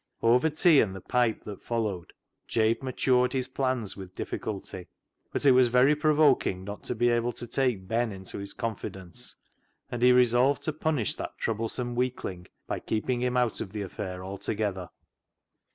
Over 0.23 0.49
tea 0.49 0.81
and 0.81 0.95
the 0.95 1.01
pipe 1.01 1.43
that 1.43 1.61
followed, 1.61 2.13
Jabe 2.47 2.71
A 2.71 2.73
DIPLOMATIC 2.73 2.79
REVERSE 2.81 3.03
225 3.03 3.13
matured 3.13 3.33
his 3.33 3.47
plans 3.47 3.95
with 3.95 4.15
difficulty. 4.15 4.87
It 5.47 5.51
was 5.51 5.67
very 5.67 5.95
provoking 5.95 6.63
not 6.63 6.81
to 6.85 6.95
be 6.95 7.09
able 7.09 7.31
to 7.33 7.45
take 7.45 7.87
Ben 7.87 8.11
into 8.11 8.39
his 8.39 8.53
confidence, 8.53 9.35
and 9.91 10.01
he 10.01 10.11
resolved 10.11 10.63
to 10.63 10.73
punish 10.73 11.13
that 11.17 11.37
troublesome 11.37 11.93
weakling 11.93 12.47
by 12.65 12.79
keeping 12.79 13.21
him 13.21 13.37
out 13.37 13.61
of 13.61 13.73
the 13.73 13.83
affair 13.83 14.23
altogether. 14.23 14.89